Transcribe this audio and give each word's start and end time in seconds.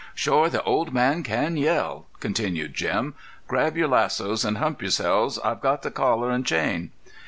"Shore, 0.15 0.49
the 0.49 0.63
old 0.63 0.95
man 0.95 1.21
can 1.21 1.55
yell," 1.57 2.07
continued 2.19 2.73
Jim. 2.73 3.13
"Grab 3.47 3.77
your 3.77 3.87
lassos 3.89 4.43
an' 4.43 4.55
hump 4.55 4.81
yourselves. 4.81 5.37
I've 5.45 5.61
got 5.61 5.83
the 5.83 5.91
collar 5.91 6.31
an' 6.31 6.43
chain." 6.43 6.89